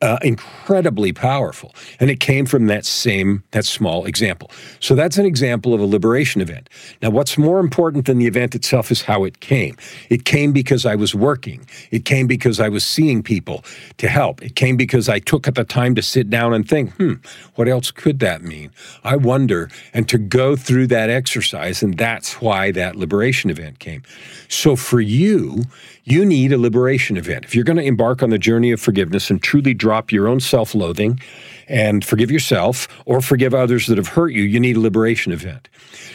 uh, 0.00 0.18
incredibly 0.22 1.12
powerful. 1.12 1.74
And 1.98 2.10
it 2.10 2.20
came 2.20 2.46
from 2.46 2.66
that 2.66 2.86
same, 2.86 3.42
that 3.50 3.64
small 3.64 4.04
example. 4.04 4.50
So 4.80 4.94
that's 4.94 5.18
an 5.18 5.26
example 5.26 5.74
of 5.74 5.80
a 5.80 5.86
liberation 5.86 6.40
event. 6.40 6.68
Now, 7.02 7.10
what's 7.10 7.36
more 7.36 7.58
important 7.58 8.06
than 8.06 8.18
the 8.18 8.26
event 8.26 8.54
itself 8.54 8.90
is 8.90 9.02
how 9.02 9.24
it 9.24 9.40
came. 9.40 9.76
It 10.08 10.24
came 10.24 10.52
because 10.52 10.86
I 10.86 10.94
was 10.94 11.14
working. 11.14 11.66
It 11.90 12.04
came 12.04 12.26
because 12.26 12.60
I 12.60 12.68
was 12.68 12.86
seeing 12.86 13.22
people 13.22 13.64
to 13.96 14.08
help. 14.08 14.42
It 14.42 14.54
came 14.54 14.76
because 14.76 15.08
I 15.08 15.18
took 15.18 15.48
at 15.48 15.56
the 15.56 15.64
time 15.64 15.94
to 15.96 16.02
sit 16.02 16.30
down 16.30 16.54
and 16.54 16.68
think, 16.68 16.92
hmm, 16.94 17.14
what 17.56 17.68
else 17.68 17.90
could 17.90 18.20
that 18.20 18.42
mean? 18.42 18.70
I 19.02 19.16
wonder. 19.16 19.68
And 19.92 20.08
to 20.08 20.18
go 20.18 20.54
through 20.54 20.86
that 20.88 21.10
exercise. 21.10 21.82
And 21.82 21.98
that's 21.98 22.40
why 22.40 22.70
that 22.72 22.94
liberation 22.94 23.50
event 23.50 23.80
came. 23.80 24.02
So 24.48 24.76
for 24.76 25.00
you, 25.00 25.64
you 26.04 26.24
need 26.24 26.52
a 26.52 26.58
liberation 26.58 27.16
event. 27.16 27.44
If 27.44 27.54
you're 27.54 27.64
going 27.64 27.76
to 27.76 27.84
embark 27.84 28.22
on 28.22 28.30
the 28.30 28.38
journey 28.38 28.72
of 28.72 28.80
forgiveness 28.80 29.28
and 29.28 29.42
truly 29.42 29.74
drop 29.88 30.12
your 30.12 30.28
own 30.28 30.38
self 30.38 30.74
loathing 30.74 31.18
and 31.66 32.04
forgive 32.04 32.30
yourself 32.30 32.88
or 33.06 33.22
forgive 33.22 33.54
others 33.54 33.86
that 33.86 33.96
have 33.96 34.08
hurt 34.08 34.34
you, 34.34 34.42
you 34.42 34.60
need 34.60 34.76
a 34.76 34.80
liberation 34.80 35.32
event. 35.32 35.66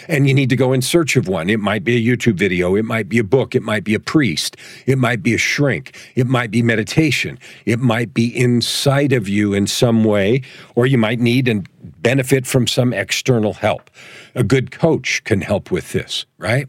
And 0.07 0.27
you 0.27 0.33
need 0.35 0.51
to 0.51 0.55
go 0.55 0.73
in 0.73 0.83
search 0.83 1.15
of 1.15 1.27
one. 1.27 1.49
It 1.49 1.59
might 1.59 1.83
be 1.83 1.95
a 1.95 2.15
YouTube 2.15 2.35
video, 2.35 2.75
it 2.75 2.85
might 2.85 3.09
be 3.09 3.17
a 3.17 3.23
book, 3.23 3.55
it 3.55 3.63
might 3.63 3.83
be 3.83 3.95
a 3.95 3.99
priest, 3.99 4.57
it 4.85 4.99
might 4.99 5.23
be 5.23 5.33
a 5.33 5.39
shrink, 5.39 5.97
it 6.13 6.27
might 6.27 6.51
be 6.51 6.61
meditation, 6.61 7.39
it 7.65 7.79
might 7.79 8.13
be 8.13 8.27
inside 8.37 9.11
of 9.11 9.27
you 9.27 9.55
in 9.55 9.65
some 9.65 10.03
way, 10.03 10.43
or 10.75 10.85
you 10.85 10.99
might 10.99 11.19
need 11.19 11.47
and 11.47 11.67
benefit 12.03 12.45
from 12.45 12.67
some 12.67 12.93
external 12.93 13.53
help. 13.53 13.89
A 14.35 14.43
good 14.43 14.69
coach 14.69 15.23
can 15.23 15.41
help 15.41 15.71
with 15.71 15.93
this, 15.93 16.27
right? 16.37 16.67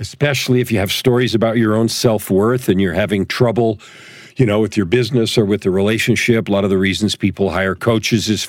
especially 0.00 0.60
if 0.60 0.70
you 0.70 0.78
have 0.78 0.92
stories 0.92 1.34
about 1.34 1.56
your 1.56 1.74
own 1.74 1.88
self 1.88 2.30
worth 2.30 2.68
and 2.68 2.80
you're 2.80 2.94
having 2.94 3.26
trouble, 3.26 3.80
you 4.38 4.46
know, 4.46 4.60
with 4.60 4.76
your 4.76 4.86
business 4.86 5.36
or 5.36 5.44
with 5.44 5.62
the 5.62 5.70
relationship. 5.70 6.48
A 6.48 6.52
lot 6.52 6.64
of 6.64 6.70
the 6.70 6.78
reasons 6.78 7.16
people 7.16 7.50
hire 7.50 7.74
coaches 7.74 8.30
is 8.30 8.48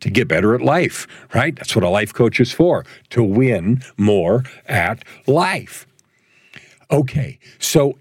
to 0.00 0.10
get 0.10 0.28
better 0.28 0.54
at 0.54 0.60
life, 0.60 1.08
right? 1.34 1.56
That's 1.56 1.74
what 1.74 1.84
a 1.84 1.88
life 1.88 2.12
coach 2.14 2.38
is 2.38 2.52
for, 2.52 2.84
to 3.10 3.22
win 3.24 3.82
more 3.96 4.44
at 4.68 5.02
life. 5.26 5.86
Okay, 6.90 7.38
so 7.58 7.98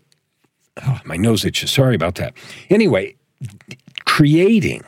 oh, 0.85 0.99
my 1.05 1.15
nose 1.15 1.45
itches. 1.45 1.71
Sorry 1.71 1.95
about 1.95 2.15
that. 2.15 2.33
Anyway, 2.69 3.15
creating 4.05 4.83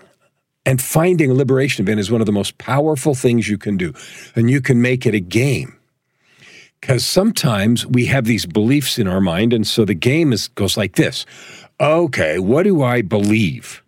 And 0.66 0.82
finding 0.82 1.30
a 1.32 1.34
liberation 1.34 1.84
event 1.86 2.00
is 2.00 2.10
one 2.10 2.22
of 2.22 2.26
the 2.26 2.32
most 2.32 2.58
powerful 2.58 3.16
things 3.16 3.50
you 3.50 3.58
can 3.58 3.78
do. 3.78 3.94
And 4.36 4.50
you 4.50 4.62
can 4.62 4.82
make 4.82 5.06
it 5.06 5.14
a 5.14 5.20
game. 5.20 5.78
Because 6.80 7.06
sometimes 7.06 7.86
we 7.86 8.08
have 8.08 8.26
these 8.26 8.46
beliefs 8.46 9.00
in 9.00 9.08
our 9.08 9.22
mind, 9.22 9.54
and 9.54 9.66
so 9.66 9.86
the 9.86 9.94
game 9.94 10.34
is, 10.34 10.50
goes 10.50 10.76
like 10.76 10.96
this 10.96 11.26
Okay, 11.84 12.40
what 12.40 12.64
do 12.64 12.82
I 12.82 13.02
believe 13.02 13.84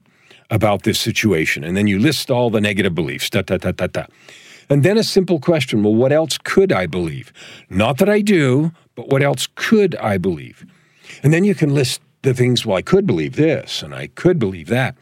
about 0.52 0.84
this 0.84 1.00
situation? 1.00 1.64
And 1.64 1.78
then 1.78 1.88
you 1.88 1.98
list 1.98 2.30
all 2.30 2.50
the 2.50 2.60
negative 2.60 2.94
beliefs, 2.94 3.30
da, 3.30 3.42
da, 3.42 3.56
da, 3.56 3.72
da, 3.72 3.88
da. 3.88 4.06
And 4.70 4.84
then 4.84 4.98
a 4.98 5.04
simple 5.04 5.40
question 5.40 5.82
well, 5.82 5.96
what 5.96 6.12
else 6.12 6.38
could 6.38 6.74
I 6.74 6.88
believe? 6.88 7.32
Not 7.70 7.98
that 8.00 8.10
I 8.10 8.20
do, 8.20 8.74
but 8.96 9.08
what 9.08 9.24
else 9.24 9.48
could 9.56 9.96
I 9.96 10.18
believe? 10.18 10.66
And 11.24 11.34
then 11.34 11.46
you 11.46 11.56
can 11.56 11.74
list 11.74 12.02
the 12.24 12.34
things, 12.34 12.66
well, 12.66 12.76
I 12.76 12.82
could 12.82 13.08
believe 13.08 13.38
this 13.38 13.82
and 13.82 13.96
I 13.96 14.08
could 14.08 14.40
believe 14.40 14.68
that. 14.68 14.98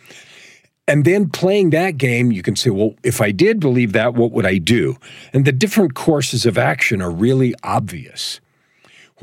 And 0.88 1.04
then 1.04 1.32
playing 1.32 1.72
that 1.72 1.98
game, 1.98 2.32
you 2.32 2.44
can 2.44 2.56
say, 2.56 2.70
well, 2.70 2.94
if 3.02 3.22
I 3.22 3.32
did 3.32 3.60
believe 3.60 3.94
that, 3.94 4.14
what 4.14 4.32
would 4.34 4.46
I 4.46 4.60
do? 4.60 4.98
And 5.34 5.46
the 5.46 5.52
different 5.52 5.96
courses 5.96 6.46
of 6.46 6.60
action 6.60 7.02
are 7.02 7.10
really 7.10 7.56
obvious 7.64 8.40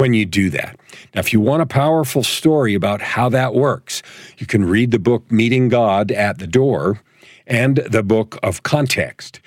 when 0.00 0.14
you 0.14 0.24
do 0.24 0.48
that. 0.50 0.80
Now, 1.14 1.20
if 1.20 1.32
you 1.32 1.40
want 1.40 1.62
a 1.62 1.66
powerful 1.66 2.24
story 2.24 2.74
about 2.74 3.02
how 3.02 3.28
that 3.28 3.54
works, 3.54 4.02
you 4.38 4.46
can 4.46 4.64
read 4.64 4.90
the 4.90 4.98
book 4.98 5.30
Meeting 5.30 5.68
God 5.68 6.10
at 6.10 6.38
the 6.38 6.46
Door 6.46 7.00
and 7.46 7.76
the 7.76 8.02
book 8.02 8.38
of 8.42 8.62
Context, 8.62 9.40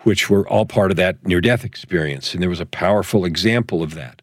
which 0.00 0.28
were 0.28 0.48
all 0.48 0.66
part 0.66 0.90
of 0.90 0.96
that 0.96 1.24
near 1.24 1.40
death 1.40 1.64
experience. 1.64 2.34
And 2.34 2.42
there 2.42 2.50
was 2.50 2.60
a 2.60 2.66
powerful 2.66 3.24
example 3.24 3.82
of 3.82 3.94
that. 3.94 4.20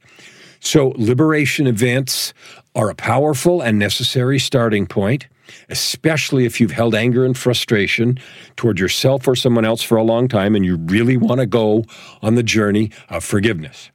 So, 0.59 0.93
liberation 0.97 1.67
events 1.67 2.33
are 2.75 2.89
a 2.89 2.95
powerful 2.95 3.61
and 3.61 3.79
necessary 3.79 4.39
starting 4.39 4.85
point 4.85 5.27
especially 5.69 6.43
if 6.43 6.59
you've 6.59 6.71
held 6.71 6.93
anger 6.93 7.23
and 7.23 7.37
frustration 7.37 8.17
toward 8.57 8.77
yourself 8.77 9.25
or 9.29 9.33
someone 9.33 9.63
else 9.63 9.81
for 9.81 9.95
a 9.95 10.03
long 10.03 10.27
time 10.27 10.55
and 10.55 10.65
you 10.65 10.75
really 10.75 11.15
want 11.15 11.39
to 11.39 11.45
go 11.45 11.85
on 12.21 12.35
the 12.35 12.43
journey 12.43 12.91
of 13.07 13.23
forgiveness. 13.23 13.89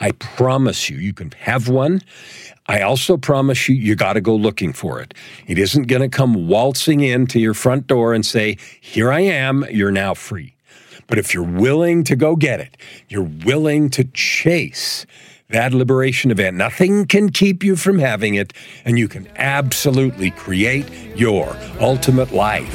I 0.00 0.12
promise 0.12 0.88
you, 0.88 0.96
you 0.96 1.12
can 1.12 1.30
have 1.32 1.68
one. 1.68 2.02
I 2.66 2.80
also 2.80 3.16
promise 3.16 3.68
you, 3.68 3.74
you 3.74 3.94
got 3.94 4.14
to 4.14 4.20
go 4.20 4.34
looking 4.34 4.72
for 4.72 5.00
it. 5.00 5.14
It 5.46 5.58
isn't 5.58 5.84
going 5.84 6.02
to 6.02 6.08
come 6.08 6.48
waltzing 6.48 7.00
in 7.00 7.26
to 7.28 7.38
your 7.38 7.54
front 7.54 7.86
door 7.86 8.14
and 8.14 8.24
say, 8.24 8.56
Here 8.80 9.12
I 9.12 9.20
am, 9.20 9.64
you're 9.70 9.92
now 9.92 10.14
free. 10.14 10.54
But 11.06 11.18
if 11.18 11.34
you're 11.34 11.42
willing 11.42 12.04
to 12.04 12.16
go 12.16 12.36
get 12.36 12.60
it, 12.60 12.76
you're 13.08 13.30
willing 13.44 13.90
to 13.90 14.04
chase 14.04 15.04
that 15.50 15.74
liberation 15.74 16.30
event. 16.30 16.56
Nothing 16.56 17.06
can 17.06 17.30
keep 17.30 17.62
you 17.62 17.76
from 17.76 17.98
having 17.98 18.34
it, 18.34 18.52
and 18.84 18.98
you 18.98 19.08
can 19.08 19.28
absolutely 19.36 20.30
create 20.30 20.90
your 21.16 21.56
ultimate 21.80 22.32
life. 22.32 22.74